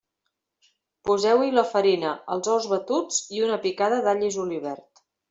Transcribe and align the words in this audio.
Poseu-hi 1.09 1.51
la 1.57 1.63
farina, 1.73 2.13
els 2.37 2.49
ous 2.53 2.65
batuts 2.71 3.21
i 3.37 3.45
una 3.49 3.59
picada 3.67 4.01
d'all 4.09 4.25
i 4.31 4.31
julivert. 4.39 5.05